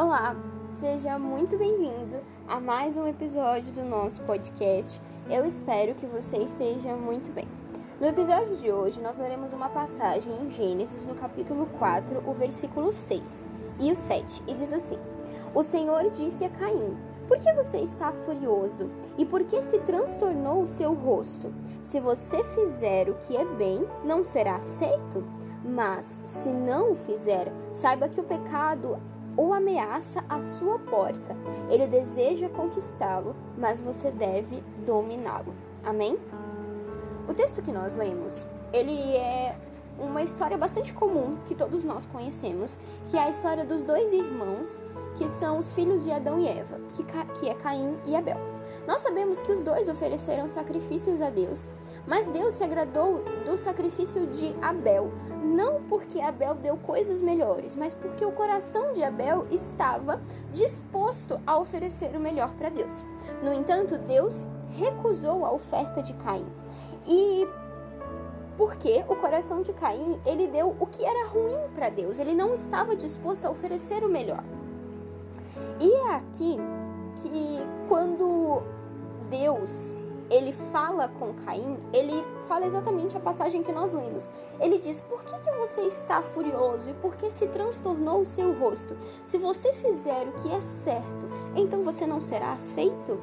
[0.00, 0.36] Olá,
[0.74, 5.02] seja muito bem-vindo a mais um episódio do nosso podcast.
[5.28, 7.48] Eu espero que você esteja muito bem.
[8.00, 12.92] No episódio de hoje, nós leremos uma passagem em Gênesis, no capítulo 4, o versículo
[12.92, 13.48] 6
[13.80, 15.00] e o 7, e diz assim:
[15.52, 16.96] O Senhor disse a Caim:
[17.26, 18.88] Por que você está furioso?
[19.18, 21.52] E por que se transtornou o seu rosto?
[21.82, 25.24] Se você fizer o que é bem, não será aceito?
[25.64, 28.96] Mas, se não o fizer, saiba que o pecado
[29.38, 31.36] ou ameaça a sua porta.
[31.70, 35.54] Ele deseja conquistá-lo, mas você deve dominá-lo.
[35.84, 36.18] Amém?
[37.28, 39.56] O texto que nós lemos, ele é
[39.96, 44.82] uma história bastante comum que todos nós conhecemos, que é a história dos dois irmãos,
[45.16, 46.80] que são os filhos de Adão e Eva,
[47.38, 48.57] que é Caim e Abel.
[48.88, 51.68] Nós sabemos que os dois ofereceram sacrifícios a Deus,
[52.06, 55.12] mas Deus se agradou do sacrifício de Abel,
[55.44, 60.18] não porque Abel deu coisas melhores, mas porque o coração de Abel estava
[60.54, 63.04] disposto a oferecer o melhor para Deus.
[63.42, 66.46] No entanto, Deus recusou a oferta de Caim.
[67.06, 67.46] E
[68.56, 72.54] porque o coração de Caim, ele deu o que era ruim para Deus, ele não
[72.54, 74.42] estava disposto a oferecer o melhor.
[75.78, 76.56] E é aqui
[77.20, 78.62] que quando
[79.30, 79.94] Deus
[80.30, 84.28] ele fala com Caim, ele fala exatamente a passagem que nós lemos.
[84.60, 88.52] Ele diz: Por que, que você está furioso e por que se transtornou o seu
[88.52, 88.96] rosto?
[89.24, 91.26] Se você fizer o que é certo,
[91.56, 93.18] então você não será aceito?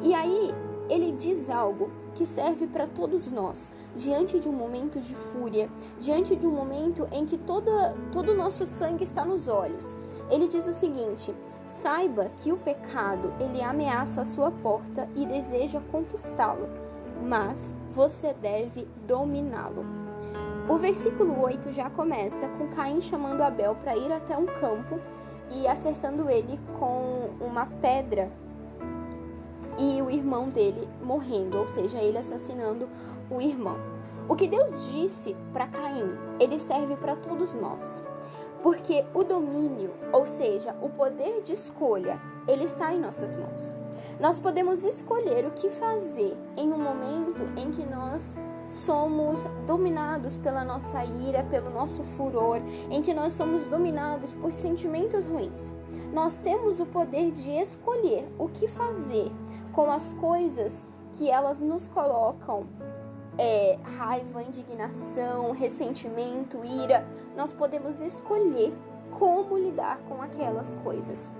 [0.00, 0.54] E aí
[0.88, 5.68] ele diz algo que serve para todos nós, diante de um momento de fúria,
[5.98, 9.94] diante de um momento em que toda, todo o nosso sangue está nos olhos.
[10.30, 15.80] Ele diz o seguinte: saiba que o pecado ele ameaça a sua porta e deseja
[15.90, 16.68] conquistá-lo,
[17.22, 19.84] mas você deve dominá-lo.
[20.68, 24.98] O versículo 8 já começa com Caim chamando Abel para ir até um campo
[25.50, 28.30] e acertando ele com uma pedra
[29.78, 32.88] e o irmão dele morrendo, ou seja, ele assassinando
[33.30, 33.76] o irmão.
[34.28, 38.02] O que Deus disse para Caim, ele serve para todos nós.
[38.62, 42.18] Porque o domínio, ou seja, o poder de escolha,
[42.48, 43.74] ele está em nossas mãos.
[44.18, 48.34] Nós podemos escolher o que fazer em um momento em que nós
[48.66, 55.26] somos dominados pela nossa ira, pelo nosso furor, em que nós somos dominados por sentimentos
[55.26, 55.76] ruins.
[56.12, 59.30] Nós temos o poder de escolher o que fazer
[59.74, 62.66] com as coisas que elas nos colocam
[63.36, 68.72] é, raiva, indignação, ressentimento, ira, nós podemos escolher
[69.18, 71.30] como lidar com aquelas coisas.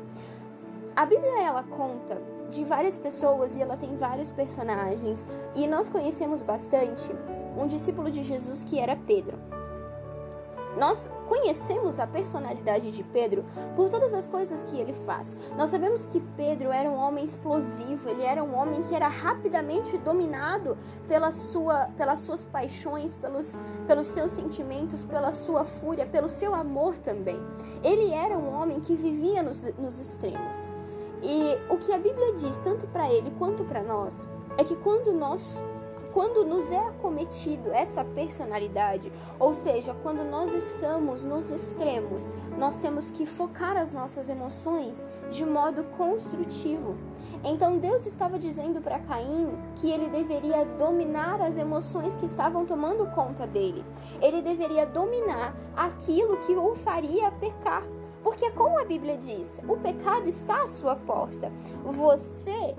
[0.96, 6.42] A Bíblia ela conta de várias pessoas e ela tem vários personagens e nós conhecemos
[6.42, 7.10] bastante
[7.56, 9.38] um discípulo de Jesus que era Pedro.
[10.76, 13.44] Nós conhecemos a personalidade de Pedro
[13.76, 15.36] por todas as coisas que ele faz.
[15.56, 19.96] Nós sabemos que Pedro era um homem explosivo, ele era um homem que era rapidamente
[19.98, 20.76] dominado
[21.08, 26.98] pela sua, pelas suas paixões, pelos, pelos seus sentimentos, pela sua fúria, pelo seu amor
[26.98, 27.40] também.
[27.82, 30.68] Ele era um homem que vivia nos, nos extremos.
[31.22, 35.12] E o que a Bíblia diz, tanto para ele quanto para nós, é que quando
[35.12, 35.64] nós
[36.14, 43.10] quando nos é acometido essa personalidade, ou seja, quando nós estamos nos extremos, nós temos
[43.10, 46.96] que focar as nossas emoções de modo construtivo.
[47.42, 53.10] Então Deus estava dizendo para Caim que ele deveria dominar as emoções que estavam tomando
[53.10, 53.84] conta dele.
[54.22, 57.82] Ele deveria dominar aquilo que o faria pecar.
[58.22, 61.52] Porque, como a Bíblia diz, o pecado está à sua porta.
[61.84, 62.74] Você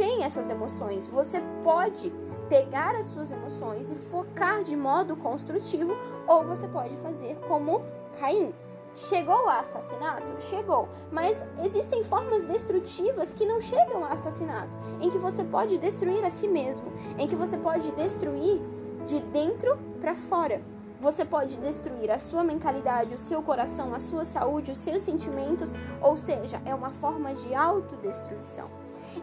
[0.00, 2.10] tem essas emoções, você pode
[2.48, 5.94] pegar as suas emoções e focar de modo construtivo,
[6.26, 7.84] ou você pode fazer como
[8.18, 8.54] Caim.
[8.94, 10.40] Chegou a assassinato?
[10.40, 10.88] Chegou.
[11.12, 16.30] Mas existem formas destrutivas que não chegam a assassinato, em que você pode destruir a
[16.30, 18.58] si mesmo, em que você pode destruir
[19.04, 20.62] de dentro para fora.
[21.00, 25.72] Você pode destruir a sua mentalidade, o seu coração, a sua saúde, os seus sentimentos,
[26.02, 28.68] ou seja, é uma forma de autodestruição.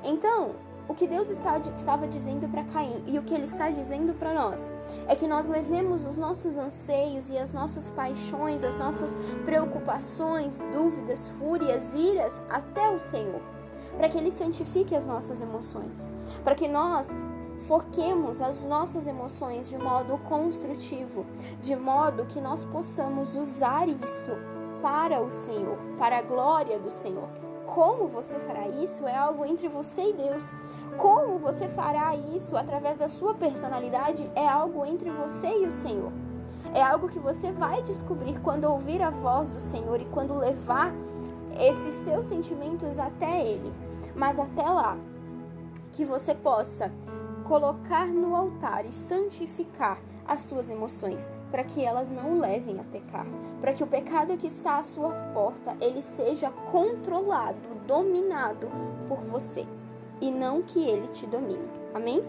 [0.04, 0.56] Então,
[0.88, 4.74] o que Deus estava dizendo para Caim e o que ele está dizendo para nós
[5.08, 9.16] é que nós levemos os nossos anseios e as nossas paixões, as nossas
[9.46, 13.42] preocupações, dúvidas, fúrias, iras até o Senhor,
[13.98, 16.10] para que ele santifique as nossas emoções,
[16.44, 17.14] para que nós
[17.58, 21.26] foquemos as nossas emoções de modo construtivo,
[21.62, 24.32] de modo que nós possamos usar isso
[24.82, 27.30] para o Senhor, para a glória do Senhor.
[27.66, 30.56] Como você fará isso é algo entre você e Deus.
[30.98, 36.12] Como você fará isso através da sua personalidade é algo entre você e o Senhor.
[36.74, 40.94] É algo que você vai descobrir quando ouvir a voz do Senhor e quando levar
[41.60, 43.74] esses seus sentimentos até Ele.
[44.16, 44.98] Mas até lá,
[45.92, 46.92] que você possa
[47.48, 52.84] colocar no altar e santificar as suas emoções, para que elas não o levem a
[52.84, 53.26] pecar,
[53.62, 57.58] para que o pecado que está à sua porta, ele seja controlado,
[57.88, 58.70] dominado
[59.08, 59.66] por você,
[60.20, 61.70] e não que ele te domine.
[61.94, 62.22] Amém?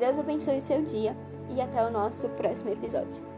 [0.00, 1.16] Deus abençoe o seu dia
[1.48, 3.35] e até o nosso próximo episódio.